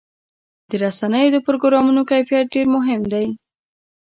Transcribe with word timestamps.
د 0.69 0.71
رسنیو 0.83 1.33
د 1.33 1.37
پروګرامونو 1.45 2.01
کیفیت 2.11 2.45
ډېر 2.53 2.67
مهم 2.75 3.01
دی. 3.13 3.27